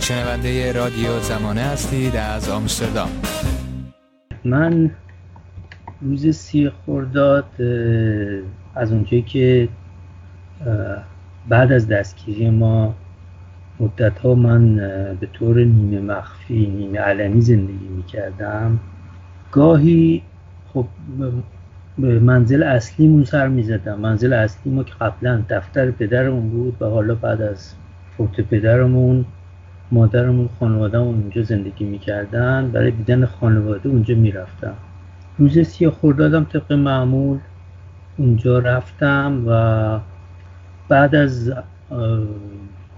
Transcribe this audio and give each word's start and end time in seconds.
شنونده 0.00 0.72
رادیو 0.72 1.18
زمانه 1.20 1.60
هستید 1.60 2.16
از 2.16 2.48
آمستردام. 2.48 3.08
من 4.44 4.90
روز 6.00 6.36
سی 6.36 6.70
خورداد 6.70 7.62
از 8.74 8.92
اونجایی 8.92 9.22
که 9.22 9.68
بعد 11.48 11.72
از 11.72 11.88
دستگیری 11.88 12.50
ما 12.50 12.94
مدت 13.80 14.18
ها 14.18 14.34
من 14.34 14.76
به 15.20 15.28
طور 15.32 15.64
نیمه 15.64 16.00
مخفی 16.00 16.66
نیمه 16.66 16.98
علنی 16.98 17.40
زندگی 17.40 17.88
می 17.88 18.02
کردم 18.02 18.80
گاهی 19.52 20.22
خب 20.74 20.86
به 21.98 22.18
منزل 22.18 22.62
اصلیمون 22.62 23.24
سر 23.24 23.48
می 23.48 23.62
زدم 23.62 24.00
منزل 24.00 24.32
اصلی 24.32 24.72
ما 24.72 24.84
که 24.84 24.94
قبلا 25.00 25.42
دفتر 25.48 25.90
پدرمون 25.90 26.50
بود 26.50 26.82
و 26.82 26.84
حالا 26.84 27.14
بعد 27.14 27.42
از 27.42 27.74
فوت 28.16 28.40
پدرمون 28.40 29.24
مادرمون 29.92 30.48
خانوادهمون 30.60 31.14
اونجا 31.14 31.42
زندگی 31.42 31.84
می‌کردن. 31.84 32.70
برای 32.70 32.90
دیدن 32.90 33.26
خانواده 33.26 33.88
اونجا 33.88 34.14
می‌رفتم. 34.14 34.74
روز 35.38 35.58
سی 35.58 35.88
خوردادم 35.88 36.44
طبق 36.44 36.72
معمول 36.72 37.38
اونجا 38.16 38.58
رفتم 38.58 39.42
و 39.46 40.00
بعد 40.88 41.14
از 41.14 41.52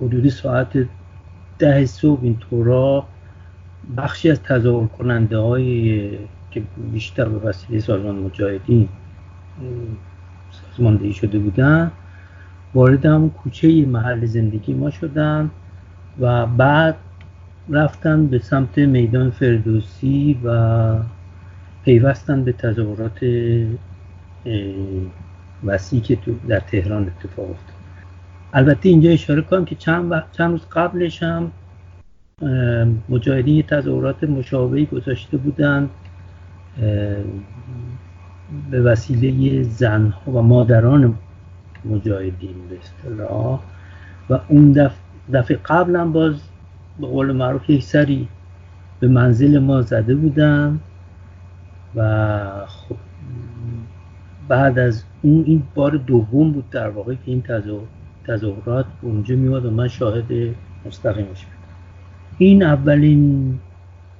حدود 0.00 0.28
ساعت 0.28 0.86
ده 1.58 1.86
صبح 1.86 2.20
این 2.22 2.36
طورا 2.36 3.04
بخشی 3.96 4.30
از 4.30 4.42
تظاهر 4.42 4.86
کننده 4.86 5.38
های 5.38 6.10
که 6.50 6.62
بیشتر 6.92 7.28
به 7.28 7.48
وسیله 7.48 7.80
سازمان 7.80 8.16
مجاهدین 8.16 8.88
سازماندهی 10.50 11.12
شده 11.12 11.38
بودن 11.38 11.90
وارد 12.74 13.06
همون 13.06 13.30
کوچه 13.30 13.86
محل 13.86 14.26
زندگی 14.26 14.74
ما 14.74 14.90
شدن. 14.90 15.50
و 16.20 16.46
بعد 16.46 16.96
رفتن 17.68 18.26
به 18.26 18.38
سمت 18.38 18.78
میدان 18.78 19.30
فردوسی 19.30 20.40
و 20.44 20.96
پیوستن 21.84 22.44
به 22.44 22.52
تظاهرات 22.52 23.20
وسیعی 25.64 26.02
که 26.02 26.18
در 26.48 26.60
تهران 26.60 27.02
اتفاق 27.02 27.50
افتاد. 27.50 27.74
البته 28.52 28.88
اینجا 28.88 29.10
اشاره 29.10 29.42
کنم 29.42 29.64
که 29.64 29.74
چند, 29.74 30.24
چند 30.32 30.50
روز 30.50 30.66
قبلش 30.72 31.22
هم 31.22 31.50
مجاهدین 33.08 33.62
تظاهرات 33.62 34.24
مشابهی 34.24 34.86
گذاشته 34.86 35.36
بودند 35.36 35.90
به 38.70 38.82
وسیله 38.82 39.62
زنها 39.62 40.32
و 40.32 40.42
مادران 40.42 41.14
مجاهدین 41.84 42.54
به 42.70 42.78
اصطلاح. 42.78 43.60
و 44.30 44.40
اون 44.48 44.72
دفعه 44.72 45.03
دفعه 45.32 45.58
قبلا 45.64 46.06
باز 46.06 46.34
به 47.00 47.06
قول 47.06 47.32
معروف 47.32 47.70
یک 47.70 47.82
سری 47.82 48.28
به 49.00 49.08
منزل 49.08 49.58
ما 49.58 49.82
زده 49.82 50.14
بودن 50.14 50.80
و 51.94 52.66
خب 52.66 52.96
بعد 54.48 54.78
از 54.78 55.04
اون 55.22 55.44
این 55.46 55.62
بار 55.74 55.90
دوم 55.90 56.52
بود 56.52 56.70
در 56.70 56.88
واقع 56.88 57.14
که 57.14 57.20
این 57.24 57.42
تظاهرات 58.26 58.86
اونجا 59.02 59.36
میواد 59.36 59.64
و 59.64 59.70
من 59.70 59.88
شاهد 59.88 60.54
مستقیمش 60.86 61.44
بودم. 61.44 61.58
این 62.38 62.62
اولین 62.62 63.58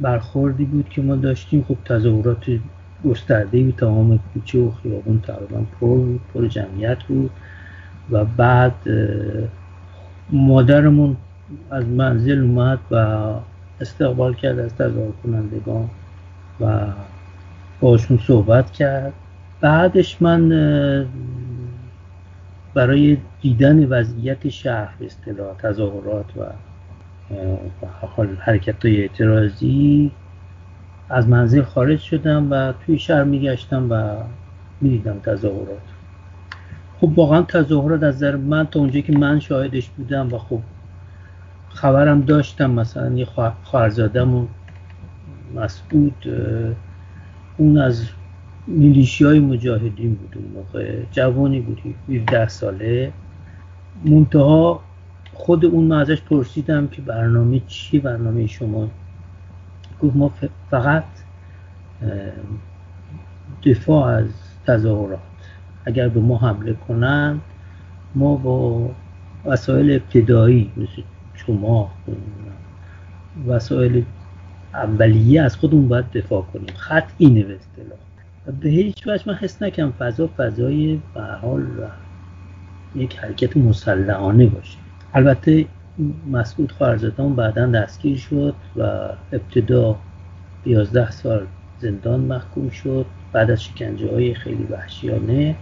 برخوردی 0.00 0.64
بود 0.64 0.88
که 0.88 1.02
ما 1.02 1.16
داشتیم. 1.16 1.64
خب 1.68 1.76
تظاهرات 1.84 2.46
گسترده 3.04 3.62
بود 3.62 3.76
تمام 3.76 4.18
کوچه 4.34 4.58
و 4.58 4.70
خیابون 4.70 5.20
تقریبا 5.20 5.64
پر 5.80 6.06
پر 6.34 6.46
جمعیت 6.46 7.02
بود 7.02 7.30
و 8.10 8.24
بعد 8.24 8.74
مادرمون 10.30 11.16
از 11.70 11.84
منزل 11.86 12.42
اومد 12.42 12.78
و 12.90 13.26
استقبال 13.80 14.34
کرد 14.34 14.58
از 14.58 14.74
تظاهر 14.74 15.10
کنندگان 15.22 15.90
و 16.60 16.86
باشون 17.80 18.18
صحبت 18.26 18.70
کرد. 18.72 19.12
بعدش 19.60 20.22
من 20.22 20.48
برای 22.74 23.16
دیدن 23.40 23.84
وضعیت 23.84 24.48
شهر 24.48 24.94
به 24.98 25.06
اصطلاح 25.06 25.56
تظاهرات 25.56 26.36
و 26.36 26.44
حرکت 28.40 28.84
های 28.86 29.00
اعتراضی 29.00 30.10
از 31.10 31.28
منزل 31.28 31.62
خارج 31.62 31.98
شدم 31.98 32.52
و 32.52 32.72
توی 32.86 32.98
شهر 32.98 33.24
میگشتم 33.24 33.86
و 33.90 34.16
می‌دیدم 34.80 35.18
تظاهرات. 35.18 35.97
خب 37.00 37.18
واقعا 37.18 37.42
تظاهرات 37.42 38.02
از 38.02 38.14
نظر 38.14 38.36
من 38.36 38.66
تا 38.66 38.80
اونجایی 38.80 39.02
که 39.02 39.12
من 39.12 39.40
شاهدش 39.40 39.88
بودم 39.88 40.32
و 40.32 40.38
خب 40.38 40.60
خبرم 41.68 42.20
داشتم 42.20 42.70
مثلا 42.70 43.12
یه 43.12 43.26
خواهرزادم 43.64 44.48
مسعود 45.54 46.14
اون 47.56 47.78
از 47.78 48.08
میلیشی 48.66 49.24
های 49.24 49.40
مجاهدین 49.40 50.14
بود 50.14 50.36
اون 50.36 50.52
موقع 50.54 51.02
جوانی 51.10 51.60
بود 51.60 51.80
17 52.08 52.48
ساله. 52.48 53.12
منتها 54.04 54.80
خود 55.34 55.64
اون 55.64 55.84
من 55.84 56.00
ازش 56.00 56.22
پرسیدم 56.22 56.88
که 56.88 57.02
برنامه 57.02 57.60
چی 57.66 57.98
برنامه 57.98 58.46
شما؟ 58.46 58.88
گفت 60.02 60.16
ما 60.16 60.32
فقط 60.70 61.04
دفاع 63.64 64.06
از 64.06 64.28
تظاهرات. 64.66 65.18
اگر 65.88 66.08
به 66.08 66.20
ما 66.20 66.38
حمله 66.38 66.74
کنند 66.88 67.40
ما 68.14 68.34
با 68.34 68.90
وسایل 69.44 69.92
ابتدایی 69.92 70.70
مثل 70.76 71.02
چماق 71.34 71.90
وسایل 73.46 74.04
اولیه 74.74 75.42
از 75.42 75.56
خودمون 75.56 75.88
باید 75.88 76.10
دفاع 76.10 76.42
کنیم. 76.42 76.74
خط 76.76 77.08
اینه 77.18 77.42
به 77.42 77.54
اصطلاح. 77.54 77.98
به 78.60 78.68
هیچ 78.68 79.06
وجه 79.06 79.22
من 79.26 79.34
حس 79.34 79.62
نکنم 79.62 79.92
فضا 79.98 80.28
فضای 80.36 80.98
به 81.14 81.22
حال 81.22 81.66
یک 82.96 83.18
حرکت 83.18 83.56
مسلحانه 83.56 84.46
باشه. 84.46 84.78
البته 85.14 85.66
مسعود 86.30 86.72
خواهرزادان 86.72 87.34
بعدا 87.34 87.66
دستگیر 87.66 88.16
شد 88.16 88.54
و 88.76 88.82
ابتدا 89.32 89.96
11 90.66 91.10
سال 91.10 91.46
زندان 91.80 92.20
محکوم 92.20 92.70
شد. 92.70 93.06
بعد 93.32 93.50
از 93.50 93.62
شکنجه 93.62 94.10
های 94.12 94.34
خیلی 94.34 94.64
وحشیانه 94.70 95.56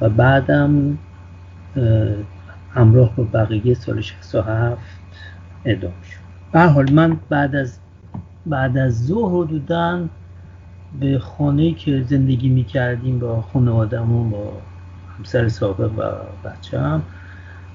و 0.00 0.08
بعدم 0.08 0.98
همراه 2.74 3.16
با 3.16 3.24
بقیه 3.24 3.74
سال 3.74 4.00
67 4.00 4.78
اعدام 5.64 5.92
شد. 6.02 6.18
به 6.52 6.60
حال 6.60 6.92
من 6.92 7.16
بعد 7.28 7.56
از 7.56 7.78
بعد 8.46 8.78
از 8.78 9.06
ظهر 9.06 9.44
حدودا 9.44 10.08
به 11.00 11.18
خانه 11.18 11.74
که 11.74 12.02
زندگی 12.08 12.48
می 12.48 12.64
کردیم 12.64 13.18
با 13.18 13.42
خانوادمون 13.42 14.30
با 14.30 14.52
همسر 15.18 15.48
سابق 15.48 15.90
و 15.98 16.02
بچه 16.48 16.80
هم 16.80 17.02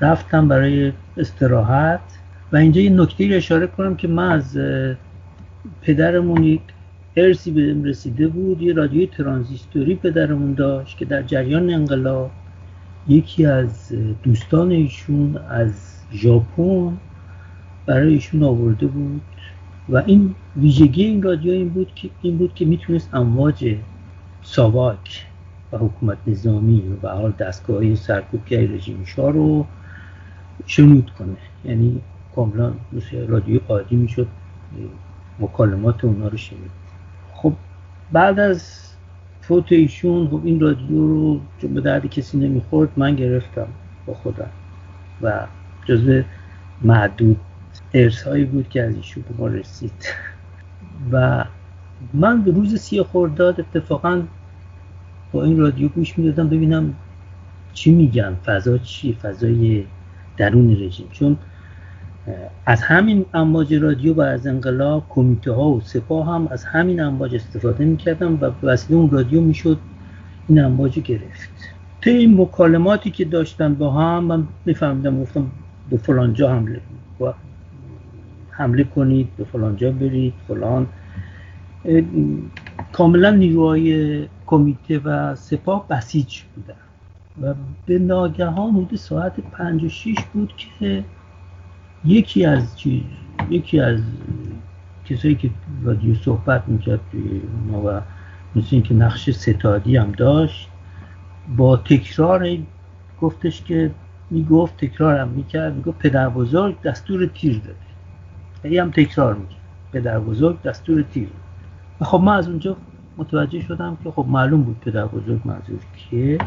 رفتم 0.00 0.48
برای 0.48 0.92
استراحت. 1.16 2.00
و 2.52 2.56
اینجا 2.56 2.80
یه 2.80 2.90
نکته 2.90 3.24
اشاره 3.24 3.66
کنم 3.66 3.96
که 3.96 4.08
من 4.08 4.32
از 4.32 4.58
پدرمون 5.82 6.44
یک 6.44 6.60
ارسی 7.16 7.50
به 7.50 7.88
رسیده 7.90 8.28
بود. 8.28 8.62
یه 8.62 8.72
رادیوی 8.72 9.06
ترانزیستوری 9.06 9.94
پدرمون 9.94 10.54
داشت 10.54 10.96
که 10.98 11.04
در 11.04 11.22
جریان 11.22 11.70
انقلاب 11.70 12.30
یکی 13.08 13.46
از 13.46 13.92
دوستان 14.22 14.70
ایشون 14.70 15.36
از 15.36 15.96
ژاپن 16.12 16.96
برای 17.86 18.12
ایشون 18.12 18.42
آورده 18.42 18.86
بود. 18.86 19.22
و 19.88 19.96
این 20.06 20.34
ویژگی 20.56 21.04
این 21.04 21.22
رادیو 21.22 21.52
این 21.52 21.68
بود 21.68 21.94
که 21.94 22.10
این 22.22 22.38
بود 22.38 22.54
که 22.54 22.64
می‌تونست 22.64 23.14
امواج 23.14 23.76
ساواک 24.42 25.26
و 25.72 25.78
حکومت 25.78 26.18
نظامی 26.26 26.82
و 26.88 26.96
به 26.96 27.08
حال 27.08 27.32
دستگاهی 27.38 27.96
سرکوبگری 27.96 28.66
رژیم 28.66 29.04
شاه 29.04 29.32
رو 29.32 29.66
شنود 30.66 31.10
کنه. 31.18 31.36
یعنی 31.64 32.00
کاملا 32.34 32.72
مثل 32.92 33.26
رادیو 33.26 33.60
عادی 33.68 33.96
می‌شد. 33.96 34.26
مکالمات 35.40 36.04
اونا 36.04 36.28
رو 36.28 36.36
شنید. 36.36 36.70
خب 37.42 37.52
بعد 38.12 38.40
از 38.40 38.90
فوت 39.40 39.72
ایشون 39.72 40.28
خب 40.28 40.40
این 40.44 40.60
رادیو 40.60 41.06
رو 41.06 41.40
چون 41.58 41.74
به 41.74 41.80
درد 41.80 42.06
کسی 42.06 42.38
نمی‌خورد 42.38 42.90
من 42.96 43.14
گرفتم 43.14 43.66
با 44.06 44.14
خودم 44.14 44.50
و 45.22 45.46
جزو 45.84 46.22
معدود 46.82 47.40
هایی 48.26 48.44
بود 48.44 48.68
که 48.68 48.82
از 48.82 48.96
ایشون 48.96 49.24
به 49.28 49.34
ما 49.38 49.46
رسید. 49.46 50.06
و 51.12 51.44
من 52.14 52.42
به 52.42 52.50
روز 52.50 52.80
سی 52.80 53.02
خورداد 53.02 53.60
اتفاقا 53.60 54.22
با 55.32 55.44
این 55.44 55.58
رادیو 55.60 55.88
گوش 55.88 56.18
می‌دادم 56.18 56.48
ببینم 56.48 56.94
چی 57.72 57.90
میگن 57.90 58.36
فضا 58.44 58.78
چی 58.78 59.12
فضای 59.12 59.84
درون 60.36 60.82
رژیم. 60.82 61.08
چون 61.12 61.36
از 62.66 62.82
همین 62.82 63.26
امواج 63.34 63.74
رادیو 63.74 64.14
و 64.14 64.20
از 64.20 64.46
انقلاب 64.46 65.06
کمیته 65.08 65.52
ها 65.52 65.68
و 65.68 65.80
سپاه 65.80 66.34
هم 66.34 66.48
از 66.50 66.64
همین 66.64 67.00
امواج 67.00 67.34
استفاده 67.34 67.84
می‌کردن 67.84 68.32
و 68.32 68.50
وسیله 68.62 68.98
اون 68.98 69.10
رادیو 69.10 69.40
می‌شد 69.40 69.78
این 70.48 70.64
امواج 70.64 70.98
گرفت. 70.98 71.50
طی 72.00 72.10
این 72.10 72.40
مکالماتی 72.40 73.10
که 73.10 73.24
داشتن 73.24 73.74
با 73.74 73.90
هم 73.90 74.24
من 74.24 74.48
میفهمیدم 74.64 75.22
گفتم 75.22 75.50
به 75.90 75.96
فلانجا 75.96 76.52
حمله 76.52 76.80
حمله 78.50 78.84
کنید 78.84 79.36
به 79.36 79.44
فلان 79.44 79.76
جا 79.76 79.90
برید 79.90 80.34
فلان. 80.48 80.86
کاملا 82.92 83.30
نیروهای 83.30 84.28
کمیته 84.46 84.98
و 84.98 85.34
سپاه 85.34 85.88
بسیج 85.88 86.40
بودن. 86.54 86.74
و 87.42 87.54
به 87.86 87.98
ناگهان 87.98 88.70
حدود 88.70 88.96
ساعت 88.98 89.40
پنج 89.40 89.84
و 89.84 89.88
شیش 89.88 90.18
بود 90.32 90.52
که 90.56 91.04
یکی 92.04 92.44
از 92.44 92.78
چیز 92.78 93.02
یکی 93.50 93.80
از 93.80 94.00
کسایی 95.04 95.34
که 95.34 95.50
رادیو 95.82 96.14
صحبت 96.14 96.68
می‌کرد 96.68 97.00
و 97.84 98.00
مثل 98.54 98.68
اینکه 98.70 98.94
نقش 98.94 99.30
ستادی 99.30 99.96
هم 99.96 100.12
داشت 100.12 100.68
با 101.56 101.76
تکرار 101.76 102.56
گفتش 103.20 103.62
که 103.62 103.90
می‌گفت 104.30 104.76
تکرار 104.76 105.18
هم 105.18 105.28
می‌کرد 105.28 105.74
می‌گفت 105.74 105.98
پدر 105.98 106.28
بزرگ 106.28 106.82
دستور 106.82 107.26
تیر 107.26 107.58
داده. 107.58 107.76
ای 108.64 108.78
هم 108.78 108.90
تکرار 108.90 109.34
می‌کرد. 109.34 109.60
پدر 109.92 110.20
بزرگ 110.20 110.62
دستور 110.62 111.02
تیر. 111.02 111.28
و 112.00 112.04
خب 112.04 112.20
من 112.20 112.36
از 112.36 112.48
اونجا 112.48 112.76
متوجه 113.16 113.60
شدم 113.60 113.98
که 114.04 114.10
خب 114.10 114.26
معلوم 114.28 114.62
بود 114.62 114.80
پدر 114.80 115.06
بزرگ 115.06 115.40
منظور 115.44 115.80
کیه. 115.96 116.38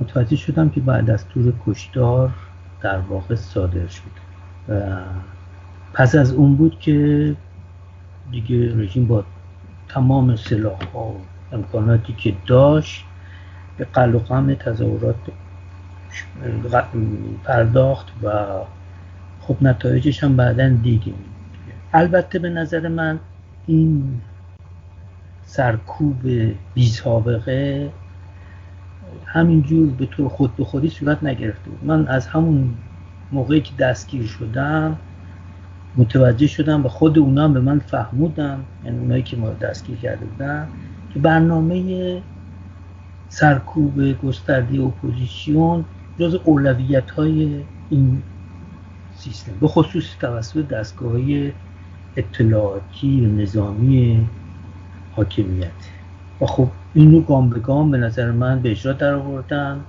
متوجه 0.00 0.36
شدم 0.36 0.68
که 0.68 0.80
بعد 0.80 1.06
دستور 1.06 1.52
کشتار 1.66 2.30
در 2.80 2.98
واقع 2.98 3.34
صادر 3.34 3.86
شده. 3.86 4.25
پس 5.94 6.14
از 6.14 6.32
اون 6.32 6.56
بود 6.56 6.78
که 6.80 7.34
دیگه 8.30 8.76
رژیم 8.76 9.06
با 9.06 9.24
تمام 9.88 10.36
سلاح 10.36 10.78
ها 10.94 11.04
و 11.04 11.20
امکاناتی 11.52 12.12
که 12.12 12.34
داشت 12.46 13.04
به 13.76 13.84
قلقم 13.84 14.54
تظاهرات 14.54 15.14
پرداخت 17.44 18.06
و 18.22 18.44
خب 19.40 19.56
نتایجش 19.62 20.24
هم 20.24 20.36
بعدا 20.36 20.68
دیگه 20.68 21.12
البته 21.92 22.38
به 22.38 22.48
نظر 22.48 22.88
من 22.88 23.18
این 23.66 24.20
سرکوب 25.44 26.22
بی 26.74 26.88
سابقه 26.88 27.90
همینجور 29.26 29.90
به 29.90 30.06
طور 30.06 30.28
خود 30.28 30.56
به 30.56 30.64
خودی 30.64 30.90
صورت 30.90 31.24
نگرفته 31.24 31.70
بود. 31.70 31.84
من 31.84 32.08
از 32.08 32.26
همون 32.26 32.74
موقعی 33.32 33.60
که 33.60 33.72
دستگیر 33.78 34.26
شدم 34.26 34.98
متوجه 35.96 36.46
شدم 36.46 36.86
و 36.86 36.88
خود 36.88 37.18
اونا 37.18 37.48
به 37.48 37.60
من 37.60 37.78
فهمودن 37.78 38.64
یعنی 38.84 38.98
اونایی 38.98 39.22
که 39.22 39.36
ما 39.36 39.50
دستگیر 39.50 39.96
کرده 39.96 40.26
بودن 40.26 40.68
که 41.14 41.18
برنامه 41.18 42.22
سرکوب 43.28 44.12
گسترده 44.12 44.82
اپوزیسیون 44.82 45.84
جز 46.18 46.34
اولویت 46.44 47.10
های 47.10 47.64
این 47.90 48.22
سیستم 49.14 49.52
به 49.60 49.68
خصوص 49.68 50.04
توسط 50.20 50.68
دستگاه 50.68 51.12
های 51.12 51.52
اطلاعاتی 52.16 53.26
و 53.26 53.42
نظامی 53.42 54.28
حاکمیت. 55.12 55.70
و 56.40 56.46
خب 56.46 56.68
این 56.94 57.12
رو 57.12 57.20
گام 57.20 57.50
به 57.50 57.60
گام 57.60 57.90
به 57.90 57.98
نظر 57.98 58.30
من 58.30 58.60
به 58.60 58.70
اجرا 58.70 58.92
در 58.92 59.14
آوردن 59.14 59.80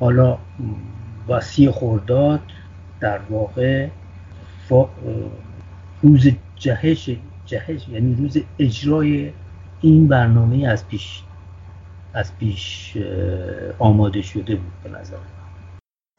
حالا 0.00 0.38
وسیع 1.28 1.70
خورداد 1.70 2.40
در 3.00 3.18
واقع 3.18 3.88
روز 6.02 6.28
جهش 6.56 7.10
جهش 7.46 7.88
یعنی 7.88 8.14
روز 8.14 8.38
اجرای 8.58 9.32
این 9.80 10.08
برنامه 10.08 10.66
از 10.66 10.88
پیش 10.88 11.22
از 12.14 12.36
پیش 12.38 12.94
آماده 13.78 14.22
شده 14.22 14.56
بود 14.56 14.72
به 14.84 14.90
نظر 14.90 15.16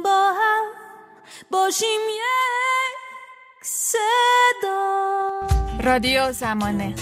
با 0.03 0.31
هم 0.33 0.65
باشیم 1.51 1.99
یک 2.09 2.99
صدا. 3.61 4.79
رادیو 5.83 6.31
زمانه. 6.31 6.95